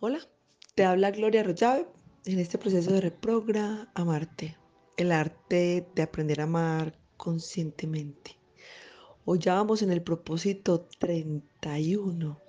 Hola, 0.00 0.20
te 0.76 0.84
habla 0.84 1.10
Gloria 1.10 1.42
Rollave 1.42 1.84
en 2.24 2.38
este 2.38 2.56
proceso 2.56 2.92
de 2.92 3.00
reprogramarte, 3.00 4.56
el 4.96 5.10
arte 5.10 5.88
de 5.92 6.02
aprender 6.02 6.40
a 6.40 6.44
amar 6.44 6.96
conscientemente. 7.16 8.38
Hoy 9.24 9.40
ya 9.40 9.54
vamos 9.54 9.82
en 9.82 9.90
el 9.90 10.00
propósito 10.00 10.86
31. 11.00 12.40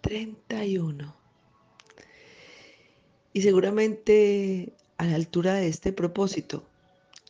31. 0.00 1.16
Y 3.34 3.42
seguramente 3.42 4.72
a 4.96 5.04
la 5.04 5.16
altura 5.16 5.52
de 5.52 5.68
este 5.68 5.92
propósito, 5.92 6.64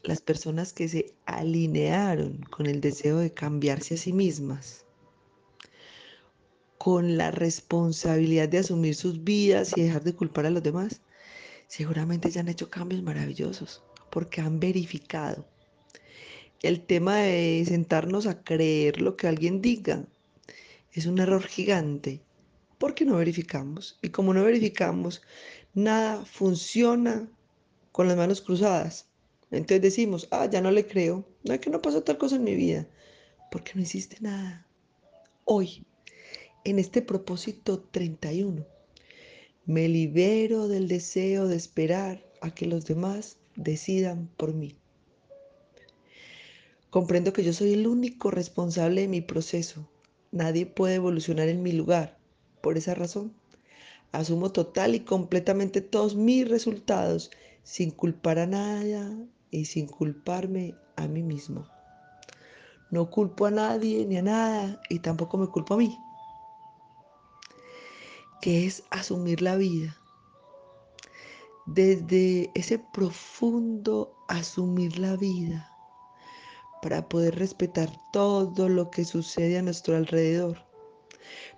las 0.04 0.20
personas 0.20 0.72
que 0.72 0.86
se 0.86 1.14
alinearon 1.26 2.44
con 2.48 2.66
el 2.66 2.80
deseo 2.80 3.18
de 3.18 3.34
cambiarse 3.34 3.94
a 3.94 3.98
sí 3.98 4.12
mismas, 4.12 4.86
con 6.82 7.16
la 7.16 7.30
responsabilidad 7.30 8.48
de 8.48 8.58
asumir 8.58 8.96
sus 8.96 9.22
vidas 9.22 9.72
y 9.76 9.82
dejar 9.82 10.02
de 10.02 10.16
culpar 10.16 10.46
a 10.46 10.50
los 10.50 10.64
demás, 10.64 11.00
seguramente 11.68 12.28
ya 12.28 12.40
han 12.40 12.48
hecho 12.48 12.70
cambios 12.70 13.04
maravillosos 13.04 13.84
porque 14.10 14.40
han 14.40 14.58
verificado. 14.58 15.46
El 16.60 16.80
tema 16.80 17.18
de 17.18 17.64
sentarnos 17.68 18.26
a 18.26 18.42
creer 18.42 19.00
lo 19.00 19.16
que 19.16 19.28
alguien 19.28 19.62
diga 19.62 20.04
es 20.92 21.06
un 21.06 21.20
error 21.20 21.44
gigante 21.44 22.20
porque 22.78 23.04
no 23.04 23.14
verificamos. 23.14 23.96
Y 24.02 24.08
como 24.08 24.34
no 24.34 24.42
verificamos, 24.42 25.22
nada 25.74 26.24
funciona 26.24 27.28
con 27.92 28.08
las 28.08 28.16
manos 28.16 28.40
cruzadas. 28.40 29.06
Entonces 29.52 29.82
decimos, 29.82 30.26
ah, 30.32 30.46
ya 30.46 30.60
no 30.60 30.72
le 30.72 30.84
creo, 30.84 31.24
no 31.44 31.54
es 31.54 31.60
que 31.60 31.70
no 31.70 31.80
pasó 31.80 32.02
tal 32.02 32.18
cosa 32.18 32.34
en 32.34 32.42
mi 32.42 32.56
vida, 32.56 32.88
porque 33.52 33.70
no 33.76 33.82
hiciste 33.82 34.16
nada. 34.20 34.66
Hoy 35.44 35.84
en 36.64 36.78
este 36.78 37.02
propósito 37.02 37.80
31. 37.80 38.64
Me 39.66 39.88
libero 39.88 40.68
del 40.68 40.86
deseo 40.86 41.48
de 41.48 41.56
esperar 41.56 42.24
a 42.40 42.52
que 42.52 42.66
los 42.66 42.86
demás 42.86 43.36
decidan 43.56 44.28
por 44.36 44.54
mí. 44.54 44.76
Comprendo 46.90 47.32
que 47.32 47.42
yo 47.42 47.52
soy 47.52 47.72
el 47.72 47.86
único 47.86 48.30
responsable 48.30 49.02
de 49.02 49.08
mi 49.08 49.20
proceso. 49.20 49.88
Nadie 50.30 50.66
puede 50.66 50.96
evolucionar 50.96 51.48
en 51.48 51.62
mi 51.62 51.72
lugar. 51.72 52.18
Por 52.60 52.76
esa 52.76 52.94
razón, 52.94 53.32
asumo 54.12 54.52
total 54.52 54.94
y 54.94 55.00
completamente 55.00 55.80
todos 55.80 56.14
mis 56.14 56.48
resultados 56.48 57.30
sin 57.64 57.90
culpar 57.90 58.38
a 58.38 58.46
nada 58.46 59.10
y 59.50 59.64
sin 59.64 59.86
culparme 59.86 60.74
a 60.96 61.08
mí 61.08 61.22
mismo. 61.22 61.66
No 62.90 63.10
culpo 63.10 63.46
a 63.46 63.50
nadie 63.50 64.04
ni 64.06 64.18
a 64.18 64.22
nada 64.22 64.80
y 64.90 65.00
tampoco 65.00 65.38
me 65.38 65.48
culpo 65.48 65.74
a 65.74 65.78
mí 65.78 65.98
que 68.42 68.66
es 68.66 68.82
asumir 68.90 69.40
la 69.40 69.54
vida. 69.54 69.96
Desde 71.64 72.50
ese 72.56 72.80
profundo 72.92 74.16
asumir 74.26 74.98
la 74.98 75.16
vida 75.16 75.70
para 76.82 77.08
poder 77.08 77.38
respetar 77.38 77.88
todo 78.12 78.68
lo 78.68 78.90
que 78.90 79.04
sucede 79.04 79.58
a 79.58 79.62
nuestro 79.62 79.96
alrededor, 79.96 80.58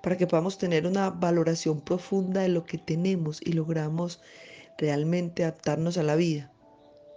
para 0.02 0.18
que 0.18 0.26
podamos 0.26 0.58
tener 0.58 0.86
una 0.86 1.08
valoración 1.08 1.80
profunda 1.80 2.42
de 2.42 2.50
lo 2.50 2.66
que 2.66 2.76
tenemos 2.76 3.40
y 3.40 3.54
logramos 3.54 4.20
realmente 4.76 5.42
adaptarnos 5.42 5.96
a 5.96 6.02
la 6.02 6.16
vida, 6.16 6.52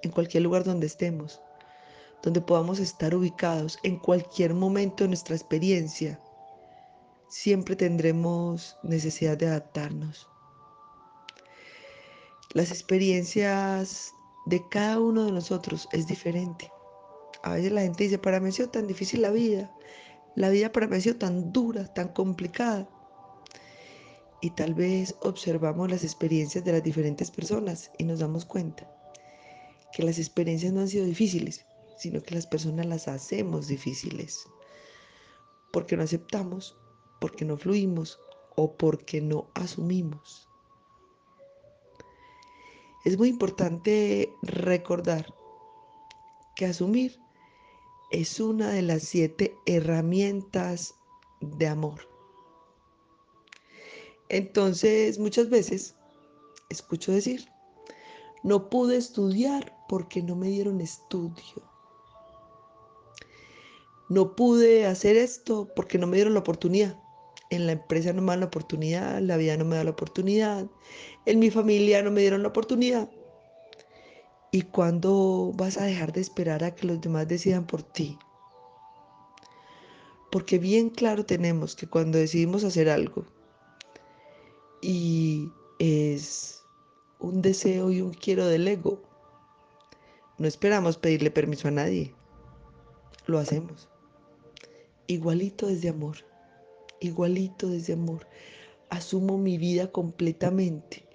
en 0.01 0.11
cualquier 0.11 0.43
lugar 0.43 0.63
donde 0.63 0.87
estemos, 0.87 1.41
donde 2.23 2.39
podamos 2.39 2.79
estar 2.79 3.13
ubicados 3.13 3.79
en 3.83 3.99
cualquier 3.99 4.53
momento 4.53 5.03
de 5.03 5.09
nuestra 5.09 5.35
experiencia 5.35 6.21
siempre 7.27 7.75
tendremos 7.75 8.77
necesidad 8.83 9.37
de 9.37 9.47
adaptarnos. 9.47 10.29
Las 12.53 12.71
experiencias 12.71 14.13
de 14.45 14.67
cada 14.69 14.99
uno 14.99 15.25
de 15.25 15.31
nosotros 15.31 15.89
es 15.91 16.07
diferente. 16.07 16.71
A 17.43 17.55
veces 17.55 17.71
la 17.71 17.81
gente 17.81 18.05
dice, 18.05 18.17
para 18.17 18.39
mí 18.39 18.49
ha 18.49 18.51
sido 18.53 18.69
tan 18.69 18.87
difícil 18.87 19.21
la 19.21 19.31
vida, 19.31 19.71
la 20.35 20.49
vida 20.49 20.71
para 20.71 20.87
mí 20.87 20.95
ha 20.95 21.01
sido 21.01 21.17
tan 21.17 21.51
dura, 21.51 21.93
tan 21.93 22.09
complicada. 22.09 22.87
Y 24.41 24.51
tal 24.51 24.73
vez 24.75 25.15
observamos 25.21 25.89
las 25.89 26.03
experiencias 26.03 26.63
de 26.63 26.71
las 26.71 26.83
diferentes 26.83 27.31
personas 27.31 27.91
y 27.97 28.03
nos 28.03 28.19
damos 28.19 28.45
cuenta 28.45 28.89
que 29.91 30.03
las 30.03 30.19
experiencias 30.19 30.71
no 30.73 30.81
han 30.81 30.87
sido 30.87 31.05
difíciles, 31.05 31.65
sino 31.97 32.21
que 32.21 32.35
las 32.35 32.45
personas 32.45 32.85
las 32.85 33.07
hacemos 33.07 33.67
difíciles. 33.67 34.45
Porque 35.73 35.97
no 35.97 36.03
aceptamos 36.03 36.77
porque 37.19 37.45
no 37.45 37.57
fluimos 37.57 38.19
o 38.55 38.73
porque 38.75 39.21
no 39.21 39.47
asumimos. 39.53 40.49
Es 43.05 43.17
muy 43.17 43.29
importante 43.29 44.33
recordar 44.41 45.33
que 46.55 46.65
asumir 46.65 47.19
es 48.11 48.39
una 48.39 48.69
de 48.69 48.81
las 48.81 49.03
siete 49.03 49.55
herramientas 49.65 50.95
de 51.39 51.67
amor. 51.67 52.09
Entonces, 54.29 55.19
muchas 55.19 55.49
veces 55.49 55.95
escucho 56.69 57.11
decir, 57.11 57.47
no 58.43 58.69
pude 58.69 58.97
estudiar 58.97 59.77
porque 59.87 60.21
no 60.21 60.35
me 60.35 60.47
dieron 60.47 60.81
estudio. 60.81 61.63
No 64.09 64.35
pude 64.35 64.85
hacer 64.85 65.15
esto 65.15 65.69
porque 65.75 65.97
no 65.97 66.07
me 66.07 66.17
dieron 66.17 66.33
la 66.33 66.39
oportunidad 66.39 66.97
en 67.49 67.65
la 67.65 67.73
empresa 67.73 68.13
no 68.13 68.21
me 68.21 68.27
dan 68.27 68.41
la 68.41 68.45
oportunidad, 68.47 69.21
la 69.21 69.37
vida 69.37 69.57
no 69.57 69.65
me 69.65 69.75
da 69.75 69.83
la 69.83 69.91
oportunidad, 69.91 70.67
en 71.25 71.39
mi 71.39 71.49
familia 71.49 72.03
no 72.03 72.11
me 72.11 72.21
dieron 72.21 72.43
la 72.43 72.49
oportunidad. 72.49 73.09
¿Y 74.51 74.63
cuándo 74.63 75.51
vas 75.55 75.77
a 75.77 75.85
dejar 75.85 76.13
de 76.13 76.21
esperar 76.21 76.63
a 76.63 76.73
que 76.73 76.87
los 76.87 77.01
demás 77.01 77.27
decidan 77.27 77.65
por 77.67 77.83
ti? 77.83 78.17
Porque 80.31 80.57
bien 80.57 80.89
claro 80.89 81.25
tenemos 81.25 81.75
que 81.75 81.87
cuando 81.87 82.17
decidimos 82.17 82.63
hacer 82.63 82.89
algo 82.89 83.25
y 84.81 85.51
es 85.79 86.63
un 87.19 87.41
deseo 87.41 87.91
y 87.91 88.01
un 88.01 88.13
quiero 88.13 88.45
del 88.47 88.67
ego, 88.67 89.01
no 90.37 90.47
esperamos 90.47 90.97
pedirle 90.97 91.31
permiso 91.31 91.67
a 91.67 91.71
nadie, 91.71 92.13
lo 93.25 93.39
hacemos. 93.39 93.89
Igualito 95.07 95.67
desde 95.67 95.89
amor 95.89 96.17
igualito 96.99 97.69
desde 97.69 97.93
amor. 97.93 98.27
Asumo 98.89 99.37
mi 99.37 99.57
vida 99.57 99.91
completamente 99.91 101.07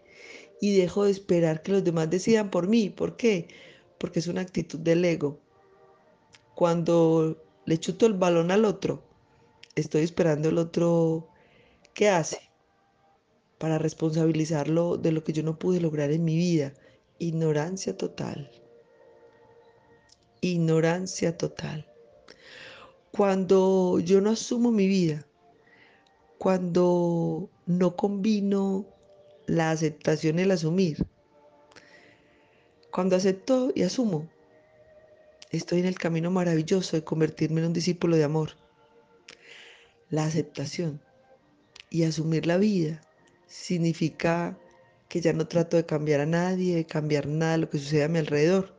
y 0.61 0.77
dejo 0.77 1.05
de 1.05 1.11
esperar 1.11 1.63
que 1.63 1.73
los 1.73 1.85
demás 1.85 2.09
decidan 2.09 2.51
por 2.51 2.69
mí. 2.69 2.91
¿Por 2.91 3.17
qué? 3.17 3.49
Porque 3.99 4.21
es 4.21 4.27
una 4.29 4.43
actitud 4.43 4.79
del 4.79 5.05
ego. 5.05 5.41
Cuando 6.55 7.43
le 7.65 7.79
chuto 7.79 8.07
el 8.07 8.15
balón 8.15 8.51
al 8.51 8.65
otro, 8.65 9.03
estoy 9.75 10.03
esperando 10.03 10.49
el 10.49 10.59
otro 10.59 11.29
qué 11.95 12.11
hace 12.11 12.39
para 13.59 13.79
responsabilizarlo 13.79 14.97
de 14.97 15.13
lo 15.13 15.25
que 15.25 15.33
yo 15.33 15.43
no 15.43 15.59
pude 15.59 15.81
lograr 15.81 16.11
en 16.11 16.25
mi 16.25 16.37
vida. 16.37 16.75
Ignorancia 17.19 17.97
total. 17.97 18.51
Ignorancia 20.41 21.37
total. 21.37 21.87
Cuando 23.13 24.01
yo 24.01 24.21
no 24.21 24.31
asumo 24.31 24.71
mi 24.71 24.87
vida, 24.87 25.27
cuando 26.43 27.49
no 27.67 27.95
combino 27.95 28.85
la 29.47 29.71
aceptación 29.71 30.41
y 30.41 30.43
el 30.43 30.51
asumir. 30.51 31.07
Cuando 32.91 33.15
acepto 33.15 33.71
y 33.77 33.85
asumo, 33.85 34.29
estoy 35.53 35.79
en 35.79 35.87
el 35.87 36.01
camino 36.01 36.33
maravilloso 36.33 36.97
de 36.97 37.05
convertirme 37.05 37.61
en 37.61 37.69
un 37.69 37.73
discípulo 37.73 38.17
de 38.17 38.25
amor. 38.25 38.57
La 40.11 40.25
aceptación 40.25 41.01
y 41.91 42.03
asumir 42.03 42.45
la 42.49 42.57
vida 42.57 43.03
significa 43.47 44.59
que 45.09 45.21
ya 45.21 45.33
no 45.33 45.47
trato 45.47 45.77
de 45.77 45.87
cambiar 45.87 46.23
a 46.23 46.27
nadie, 46.27 46.75
de 46.75 46.87
cambiar 46.87 47.29
nada 47.29 47.53
de 47.53 47.59
lo 47.59 47.71
que 47.71 47.79
sucede 47.79 48.03
a 48.03 48.09
mi 48.09 48.19
alrededor, 48.19 48.77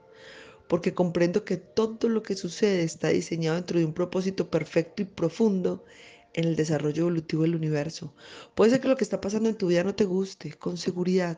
porque 0.67 0.93
comprendo 0.93 1.45
que 1.45 1.55
todo 1.55 2.09
lo 2.09 2.23
que 2.23 2.35
sucede 2.35 2.83
está 2.83 3.07
diseñado 3.07 3.55
dentro 3.55 3.79
de 3.79 3.85
un 3.85 3.93
propósito 3.93 4.49
perfecto 4.49 5.01
y 5.01 5.05
profundo 5.05 5.85
en 6.33 6.45
el 6.45 6.55
desarrollo 6.55 7.03
evolutivo 7.03 7.43
del 7.43 7.55
universo. 7.55 8.13
Puede 8.55 8.71
ser 8.71 8.81
que 8.81 8.87
lo 8.87 8.97
que 8.97 9.03
está 9.03 9.21
pasando 9.21 9.49
en 9.49 9.57
tu 9.57 9.67
vida 9.67 9.83
no 9.83 9.95
te 9.95 10.05
guste, 10.05 10.53
con 10.53 10.77
seguridad. 10.77 11.37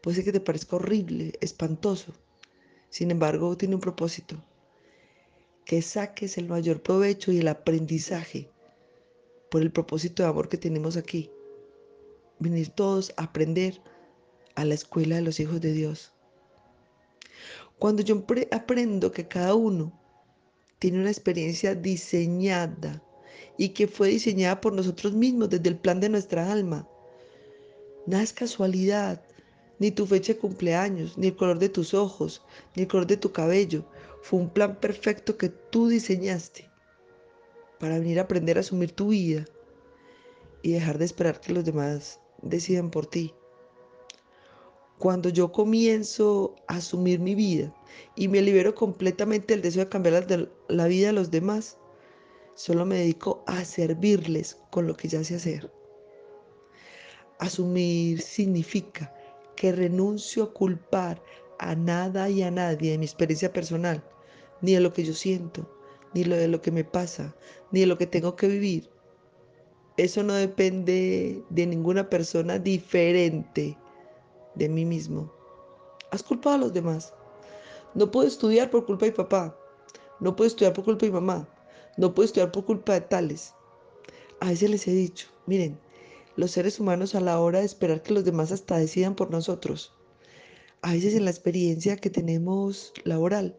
Puede 0.00 0.16
ser 0.16 0.24
que 0.24 0.32
te 0.32 0.40
parezca 0.40 0.76
horrible, 0.76 1.32
espantoso. 1.40 2.14
Sin 2.88 3.10
embargo, 3.10 3.56
tiene 3.56 3.74
un 3.74 3.80
propósito. 3.80 4.42
Que 5.64 5.82
saques 5.82 6.38
el 6.38 6.48
mayor 6.48 6.82
provecho 6.82 7.32
y 7.32 7.38
el 7.38 7.48
aprendizaje 7.48 8.50
por 9.50 9.62
el 9.62 9.72
propósito 9.72 10.22
de 10.22 10.28
amor 10.28 10.48
que 10.48 10.58
tenemos 10.58 10.96
aquí. 10.96 11.30
Venir 12.38 12.70
todos 12.70 13.12
a 13.16 13.24
aprender 13.24 13.80
a 14.54 14.64
la 14.64 14.74
escuela 14.74 15.16
de 15.16 15.22
los 15.22 15.40
hijos 15.40 15.60
de 15.60 15.72
Dios. 15.72 16.12
Cuando 17.78 18.02
yo 18.02 18.24
aprendo 18.52 19.12
que 19.12 19.28
cada 19.28 19.54
uno 19.54 19.92
tiene 20.78 21.00
una 21.00 21.10
experiencia 21.10 21.74
diseñada 21.74 23.02
y 23.58 23.70
que 23.70 23.86
fue 23.86 24.08
diseñada 24.08 24.60
por 24.60 24.72
nosotros 24.72 25.12
mismos 25.12 25.50
desde 25.50 25.68
el 25.68 25.78
plan 25.78 26.00
de 26.00 26.08
nuestra 26.08 26.50
alma. 26.50 26.88
Nada 28.06 28.22
es 28.22 28.32
casualidad, 28.32 29.22
ni 29.78 29.90
tu 29.90 30.06
fecha 30.06 30.32
de 30.32 30.38
cumpleaños, 30.38 31.18
ni 31.18 31.28
el 31.28 31.36
color 31.36 31.58
de 31.58 31.68
tus 31.68 31.94
ojos, 31.94 32.42
ni 32.74 32.82
el 32.82 32.88
color 32.88 33.06
de 33.06 33.16
tu 33.16 33.32
cabello. 33.32 33.84
Fue 34.22 34.38
un 34.38 34.50
plan 34.50 34.76
perfecto 34.80 35.36
que 35.36 35.48
tú 35.48 35.88
diseñaste 35.88 36.70
para 37.78 37.98
venir 37.98 38.18
a 38.18 38.22
aprender 38.22 38.56
a 38.56 38.60
asumir 38.60 38.92
tu 38.92 39.08
vida 39.08 39.44
y 40.62 40.72
dejar 40.72 40.98
de 40.98 41.04
esperar 41.04 41.40
que 41.40 41.52
los 41.52 41.64
demás 41.64 42.20
decidan 42.42 42.90
por 42.90 43.06
ti. 43.06 43.34
Cuando 44.98 45.28
yo 45.28 45.52
comienzo 45.52 46.54
a 46.68 46.76
asumir 46.76 47.20
mi 47.20 47.34
vida 47.34 47.74
y 48.14 48.28
me 48.28 48.40
libero 48.40 48.74
completamente 48.74 49.52
del 49.52 49.62
deseo 49.62 49.84
de 49.84 49.90
cambiar 49.90 50.26
la, 50.68 50.86
vida 50.86 51.08
de 51.08 51.12
los 51.12 51.30
demás, 51.30 51.78
solo 52.56 52.84
me 52.86 52.96
dedico 52.96 53.44
a 53.46 53.64
servirles 53.64 54.58
con 54.70 54.86
lo 54.86 54.96
que 54.96 55.08
ya 55.08 55.22
sé 55.22 55.36
hacer. 55.36 55.70
Asumir 57.38 58.20
significa 58.20 59.14
que 59.54 59.72
renuncio 59.72 60.44
a 60.44 60.52
culpar 60.52 61.22
a 61.58 61.74
nada 61.74 62.28
y 62.28 62.42
a 62.42 62.50
nadie 62.50 62.92
de 62.92 62.98
mi 62.98 63.04
experiencia 63.04 63.52
personal, 63.52 64.02
ni 64.62 64.72
de 64.72 64.80
lo 64.80 64.92
que 64.92 65.04
yo 65.04 65.12
siento, 65.12 65.70
ni 66.14 66.24
de 66.24 66.48
lo 66.48 66.60
que 66.62 66.70
me 66.70 66.82
pasa, 66.82 67.36
ni 67.70 67.80
de 67.80 67.86
lo 67.86 67.98
que 67.98 68.06
tengo 68.06 68.36
que 68.36 68.48
vivir. 68.48 68.90
Eso 69.98 70.22
no 70.22 70.34
depende 70.34 71.42
de 71.50 71.66
ninguna 71.66 72.08
persona 72.08 72.58
diferente 72.58 73.78
de 74.54 74.68
mí 74.68 74.84
mismo. 74.84 75.32
Has 76.10 76.22
culpado 76.22 76.56
a 76.56 76.58
los 76.58 76.72
demás. 76.72 77.12
No 77.94 78.10
puedo 78.10 78.26
estudiar 78.26 78.70
por 78.70 78.86
culpa 78.86 79.06
de 79.06 79.12
papá. 79.12 79.58
No 80.20 80.34
puedo 80.36 80.48
estudiar 80.48 80.72
por 80.72 80.84
culpa 80.84 81.06
de 81.06 81.12
mamá. 81.12 81.48
No 81.96 82.14
puedo 82.14 82.26
estudiar 82.26 82.52
por 82.52 82.64
culpa 82.64 82.94
de 82.94 83.00
tales. 83.00 83.54
A 84.40 84.50
veces 84.50 84.68
les 84.70 84.86
he 84.86 84.92
dicho, 84.92 85.28
miren, 85.46 85.78
los 86.36 86.50
seres 86.50 86.78
humanos 86.78 87.14
a 87.14 87.20
la 87.20 87.40
hora 87.40 87.60
de 87.60 87.64
esperar 87.64 88.02
que 88.02 88.12
los 88.12 88.24
demás 88.24 88.52
hasta 88.52 88.76
decidan 88.76 89.14
por 89.14 89.30
nosotros. 89.30 89.94
A 90.82 90.92
veces 90.92 91.14
en 91.14 91.24
la 91.24 91.30
experiencia 91.30 91.96
que 91.96 92.10
tenemos 92.10 92.92
laboral, 93.04 93.56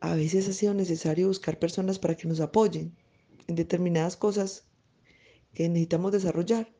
a 0.00 0.14
veces 0.14 0.48
ha 0.48 0.52
sido 0.52 0.74
necesario 0.74 1.28
buscar 1.28 1.58
personas 1.58 1.98
para 1.98 2.16
que 2.16 2.28
nos 2.28 2.40
apoyen 2.40 2.96
en 3.46 3.54
determinadas 3.54 4.16
cosas 4.16 4.64
que 5.52 5.68
necesitamos 5.68 6.12
desarrollar. 6.12 6.72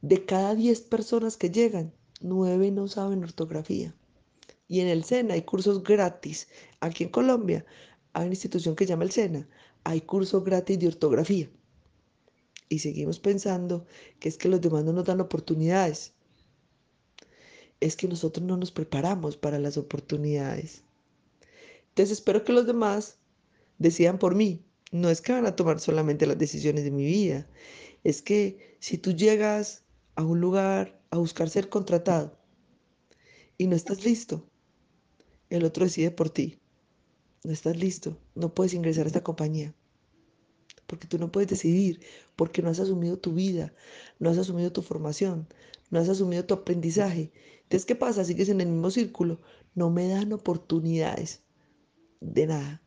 De 0.00 0.24
cada 0.24 0.54
10 0.54 0.80
personas 0.82 1.36
que 1.36 1.50
llegan, 1.50 1.92
9 2.20 2.70
no 2.70 2.88
saben 2.88 3.24
ortografía. 3.24 3.94
Y 4.68 4.80
en 4.80 4.88
el 4.88 5.04
SENA 5.04 5.34
hay 5.34 5.42
cursos 5.42 5.82
gratis. 5.82 6.48
Aquí 6.80 7.04
en 7.04 7.10
Colombia 7.10 7.66
hay 8.14 8.26
una 8.26 8.32
institución 8.32 8.76
que 8.76 8.86
llama 8.86 9.04
el 9.04 9.10
SENA. 9.10 9.48
Hay 9.82 10.00
cursos 10.00 10.44
gratis 10.44 10.78
de 10.78 10.86
ortografía. 10.86 11.50
Y 12.68 12.78
seguimos 12.78 13.18
pensando 13.18 13.86
que 14.20 14.28
es 14.28 14.38
que 14.38 14.48
los 14.48 14.60
demás 14.60 14.84
no 14.84 14.92
nos 14.92 15.04
dan 15.04 15.20
oportunidades. 15.20 16.14
Es 17.80 17.96
que 17.96 18.08
nosotros 18.08 18.46
no 18.46 18.56
nos 18.56 18.70
preparamos 18.70 19.36
para 19.36 19.58
las 19.58 19.76
oportunidades. 19.76 20.84
Entonces 21.88 22.18
espero 22.18 22.44
que 22.44 22.52
los 22.52 22.66
demás 22.66 23.18
decidan 23.78 24.18
por 24.18 24.34
mí. 24.34 24.64
No 24.92 25.10
es 25.10 25.20
que 25.20 25.32
van 25.32 25.46
a 25.46 25.56
tomar 25.56 25.80
solamente 25.80 26.26
las 26.26 26.38
decisiones 26.38 26.84
de 26.84 26.92
mi 26.92 27.04
vida. 27.04 27.48
Es 28.04 28.22
que 28.22 28.76
si 28.78 28.96
tú 28.96 29.12
llegas 29.12 29.82
a 30.14 30.22
un 30.22 30.40
lugar 30.40 31.00
a 31.10 31.18
buscar 31.18 31.50
ser 31.50 31.68
contratado 31.68 32.38
y 33.58 33.66
no 33.66 33.74
estás 33.74 34.04
listo, 34.04 34.48
el 35.50 35.64
otro 35.64 35.84
decide 35.84 36.12
por 36.12 36.30
ti. 36.30 36.60
No 37.44 37.52
estás 37.52 37.76
listo, 37.76 38.16
no 38.34 38.54
puedes 38.54 38.72
ingresar 38.72 39.04
a 39.04 39.08
esta 39.08 39.22
compañía. 39.22 39.74
Porque 40.86 41.06
tú 41.06 41.18
no 41.18 41.30
puedes 41.30 41.48
decidir, 41.48 42.00
porque 42.36 42.62
no 42.62 42.70
has 42.70 42.80
asumido 42.80 43.18
tu 43.18 43.34
vida, 43.34 43.74
no 44.18 44.30
has 44.30 44.38
asumido 44.38 44.72
tu 44.72 44.80
formación, 44.80 45.46
no 45.90 46.00
has 46.00 46.08
asumido 46.08 46.46
tu 46.46 46.54
aprendizaje. 46.54 47.32
Entonces, 47.62 47.84
¿qué 47.84 47.94
pasa? 47.94 48.24
Sigues 48.24 48.48
en 48.48 48.62
el 48.62 48.68
mismo 48.68 48.90
círculo. 48.90 49.40
No 49.74 49.90
me 49.90 50.08
dan 50.08 50.32
oportunidades 50.32 51.42
de 52.20 52.46
nada. 52.46 52.82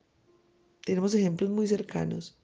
Tenemos 0.83 1.13
ejemplos 1.13 1.51
muy 1.51 1.67
cercanos, 1.67 2.37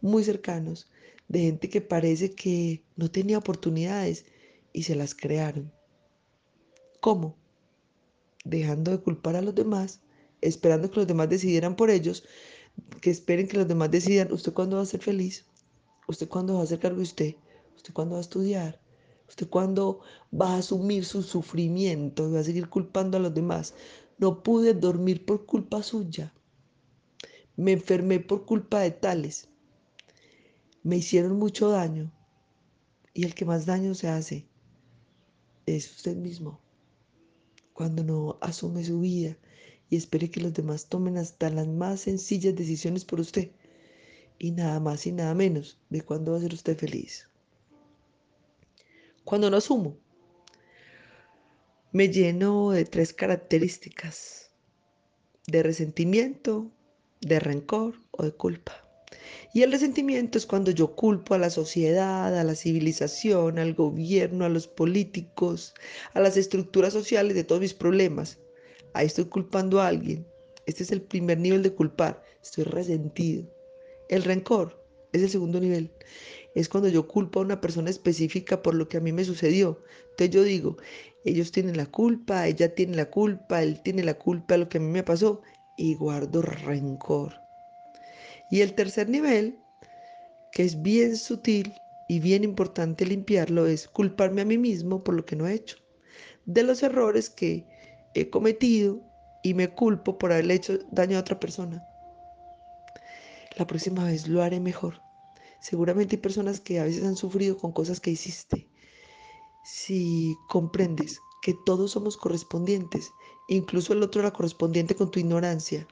muy 0.00 0.24
cercanos, 0.24 0.90
de 1.28 1.40
gente 1.40 1.68
que 1.68 1.80
parece 1.82 2.34
que 2.34 2.82
no 2.96 3.10
tenía 3.10 3.38
oportunidades 3.38 4.24
y 4.72 4.84
se 4.84 4.94
las 4.94 5.14
crearon. 5.14 5.72
¿Cómo? 7.00 7.36
Dejando 8.44 8.90
de 8.90 9.00
culpar 9.00 9.36
a 9.36 9.42
los 9.42 9.54
demás, 9.54 10.00
esperando 10.46 10.90
que 10.90 11.00
los 11.00 11.06
demás 11.06 11.28
decidieran 11.28 11.76
por 11.76 11.90
ellos, 11.90 12.24
que 13.00 13.10
esperen 13.10 13.48
que 13.48 13.56
los 13.56 13.68
demás 13.68 13.90
decidan, 13.90 14.32
¿usted 14.32 14.52
cuándo 14.52 14.76
va 14.76 14.82
a 14.82 14.86
ser 14.86 15.00
feliz? 15.00 15.44
¿Usted 16.08 16.28
cuándo 16.28 16.54
va 16.54 16.60
a 16.60 16.62
hacer 16.64 16.78
cargo 16.78 16.98
de 16.98 17.02
usted? 17.02 17.34
¿Usted 17.74 17.92
cuándo 17.92 18.12
va 18.12 18.18
a 18.18 18.22
estudiar? 18.22 18.80
¿Usted 19.28 19.48
cuándo 19.48 20.00
va 20.32 20.54
a 20.54 20.58
asumir 20.58 21.04
su 21.04 21.22
sufrimiento 21.22 22.28
y 22.28 22.32
va 22.32 22.40
a 22.40 22.44
seguir 22.44 22.68
culpando 22.68 23.16
a 23.16 23.20
los 23.20 23.34
demás? 23.34 23.74
No 24.18 24.42
pude 24.42 24.72
dormir 24.72 25.26
por 25.26 25.46
culpa 25.46 25.82
suya. 25.82 26.32
Me 27.56 27.72
enfermé 27.72 28.20
por 28.20 28.44
culpa 28.44 28.80
de 28.80 28.92
tales. 28.92 29.48
Me 30.84 30.96
hicieron 30.98 31.38
mucho 31.38 31.70
daño. 31.70 32.12
Y 33.14 33.24
el 33.24 33.34
que 33.34 33.46
más 33.46 33.66
daño 33.66 33.94
se 33.94 34.08
hace 34.08 34.46
es 35.64 35.90
usted 35.90 36.16
mismo. 36.16 36.60
Cuando 37.72 38.04
no 38.04 38.38
asume 38.40 38.84
su 38.84 39.00
vida 39.00 39.36
y 39.90 39.96
espere 39.96 40.30
que 40.30 40.40
los 40.40 40.54
demás 40.54 40.86
tomen 40.86 41.16
hasta 41.16 41.50
las 41.50 41.66
más 41.66 42.00
sencillas 42.00 42.54
decisiones 42.54 43.04
por 43.04 43.20
usted. 43.20 43.50
Y 44.38 44.50
nada 44.50 44.80
más 44.80 45.06
y 45.06 45.12
nada 45.12 45.34
menos 45.34 45.78
de 45.88 46.02
cuándo 46.02 46.32
va 46.32 46.38
a 46.38 46.40
ser 46.40 46.52
usted 46.52 46.76
feliz. 46.76 47.28
Cuando 49.24 49.50
no 49.50 49.56
asumo 49.56 49.96
me 51.92 52.08
lleno 52.08 52.72
de 52.72 52.84
tres 52.84 53.14
características, 53.14 54.50
de 55.46 55.62
resentimiento, 55.62 56.70
de 57.22 57.40
rencor 57.40 58.02
o 58.10 58.24
de 58.24 58.32
culpa. 58.32 58.86
Y 59.54 59.62
el 59.62 59.72
resentimiento 59.72 60.36
es 60.36 60.44
cuando 60.44 60.70
yo 60.70 60.94
culpo 60.94 61.34
a 61.34 61.38
la 61.38 61.48
sociedad, 61.48 62.38
a 62.38 62.44
la 62.44 62.54
civilización, 62.54 63.58
al 63.58 63.72
gobierno, 63.72 64.44
a 64.44 64.50
los 64.50 64.68
políticos, 64.68 65.74
a 66.12 66.20
las 66.20 66.36
estructuras 66.36 66.92
sociales 66.92 67.34
de 67.34 67.44
todos 67.44 67.62
mis 67.62 67.72
problemas. 67.72 68.38
Ahí 68.96 69.06
estoy 69.06 69.26
culpando 69.26 69.80
a 69.80 69.88
alguien. 69.88 70.26
Este 70.66 70.82
es 70.82 70.90
el 70.90 71.02
primer 71.02 71.38
nivel 71.38 71.62
de 71.62 71.72
culpar. 71.72 72.22
Estoy 72.42 72.64
resentido. 72.64 73.44
El 74.08 74.22
rencor 74.24 74.82
es 75.12 75.22
el 75.22 75.30
segundo 75.30 75.60
nivel 75.60 75.90
es 76.56 76.70
cuando 76.70 76.88
yo 76.88 77.06
culpo 77.06 77.38
a 77.38 77.42
una 77.42 77.60
persona 77.60 77.90
específica 77.90 78.62
por 78.62 78.74
lo 78.74 78.88
que 78.88 78.96
a 78.96 79.00
mí 79.00 79.12
me 79.12 79.26
sucedió. 79.26 79.82
Entonces 80.10 80.30
yo 80.30 80.42
digo, 80.42 80.78
ellos 81.22 81.52
tienen 81.52 81.76
la 81.76 81.84
culpa, 81.84 82.48
ella 82.48 82.74
tiene 82.74 82.96
la 82.96 83.10
culpa, 83.10 83.62
él 83.62 83.82
tiene 83.82 84.02
la 84.02 84.14
culpa 84.14 84.54
de 84.54 84.60
lo 84.60 84.68
que 84.70 84.78
a 84.78 84.80
mí 84.80 84.86
me 84.86 85.02
pasó 85.02 85.42
y 85.76 85.96
guardo 85.96 86.40
rencor. 86.40 87.34
Y 88.50 88.62
el 88.62 88.72
tercer 88.72 89.10
nivel, 89.10 89.58
que 90.50 90.62
es 90.62 90.80
bien 90.80 91.18
sutil 91.18 91.74
y 92.08 92.20
bien 92.20 92.42
importante 92.42 93.04
limpiarlo, 93.04 93.66
es 93.66 93.86
culparme 93.86 94.40
a 94.40 94.46
mí 94.46 94.56
mismo 94.56 95.04
por 95.04 95.14
lo 95.14 95.26
que 95.26 95.36
no 95.36 95.46
he 95.46 95.52
hecho, 95.52 95.76
de 96.46 96.62
los 96.62 96.82
errores 96.82 97.28
que 97.28 97.66
he 98.20 98.30
cometido 98.30 99.00
y 99.42 99.54
me 99.54 99.72
culpo 99.72 100.18
por 100.18 100.32
haberle 100.32 100.54
hecho 100.54 100.78
daño 100.90 101.16
a 101.16 101.20
otra 101.20 101.38
persona. 101.38 101.86
La 103.56 103.66
próxima 103.66 104.04
vez 104.04 104.28
lo 104.28 104.42
haré 104.42 104.60
mejor. 104.60 105.00
Seguramente 105.60 106.16
hay 106.16 106.22
personas 106.22 106.60
que 106.60 106.78
a 106.80 106.84
veces 106.84 107.04
han 107.04 107.16
sufrido 107.16 107.56
con 107.56 107.72
cosas 107.72 108.00
que 108.00 108.10
hiciste. 108.10 108.68
Si 109.64 110.36
comprendes 110.48 111.20
que 111.42 111.54
todos 111.64 111.92
somos 111.92 112.16
correspondientes, 112.16 113.10
incluso 113.48 113.92
el 113.92 114.02
otro 114.02 114.20
era 114.20 114.32
correspondiente 114.32 114.94
con 114.94 115.10
tu 115.10 115.20
ignorancia, 115.20 115.86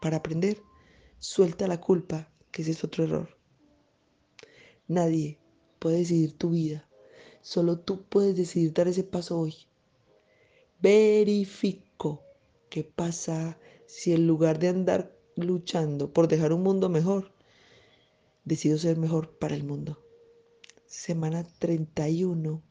para 0.00 0.18
aprender, 0.18 0.62
suelta 1.18 1.68
la 1.68 1.80
culpa, 1.80 2.28
que 2.50 2.62
ese 2.62 2.72
es 2.72 2.84
otro 2.84 3.04
error. 3.04 3.38
Nadie 4.88 5.38
puede 5.78 5.98
decidir 5.98 6.36
tu 6.36 6.50
vida, 6.50 6.88
solo 7.40 7.78
tú 7.78 8.02
puedes 8.08 8.36
decidir 8.36 8.72
dar 8.72 8.88
ese 8.88 9.04
paso 9.04 9.38
hoy. 9.38 9.54
Verifico 10.82 12.22
qué 12.70 12.84
pasa 12.84 13.58
si 13.86 14.12
en 14.12 14.26
lugar 14.26 14.58
de 14.58 14.68
andar 14.68 15.14
luchando 15.36 16.12
por 16.12 16.26
dejar 16.26 16.54
un 16.54 16.62
mundo 16.62 16.88
mejor, 16.88 17.32
decido 18.44 18.78
ser 18.78 18.96
mejor 18.96 19.36
para 19.38 19.54
el 19.54 19.64
mundo. 19.64 20.02
Semana 20.86 21.44
31, 21.58 22.62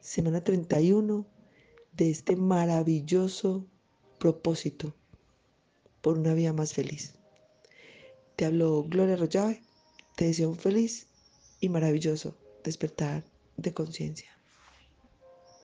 semana 0.00 0.42
31 0.42 1.26
de 1.92 2.10
este 2.10 2.34
maravilloso 2.34 3.66
propósito 4.18 4.94
por 6.00 6.18
una 6.18 6.34
vida 6.34 6.52
más 6.52 6.74
feliz. 6.74 7.14
Te 8.34 8.46
hablo 8.46 8.82
Gloria 8.82 9.16
Rollave, 9.16 9.62
te 10.16 10.24
deseo 10.24 10.50
un 10.50 10.58
feliz 10.58 11.06
y 11.60 11.68
maravilloso 11.68 12.36
despertar 12.64 13.24
de 13.56 13.72
conciencia. 13.72 14.36